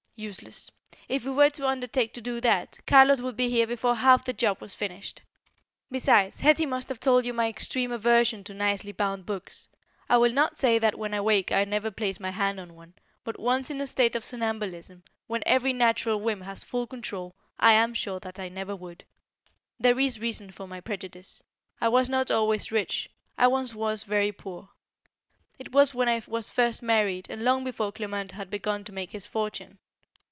[0.13, 0.69] "Useless.
[1.09, 4.33] If we were to undertake to do that, Carlos would be here before half the
[4.33, 5.23] job was finished.
[5.89, 9.67] Besides, Hetty must have told you my extreme aversion to nicely bound books.
[10.07, 12.93] I will not say that when awake I never place my hand on one,
[13.23, 17.73] but once in a state of somnambulism, when every natural whim has full control, I
[17.73, 19.05] am sure that I never would.
[19.79, 21.41] There is a reason for my prejudice.
[21.79, 23.09] I was not always rich.
[23.39, 24.69] I once was very poor.
[25.57, 29.13] It was when I was first married and long before Clement had begun to make
[29.13, 29.79] his fortune.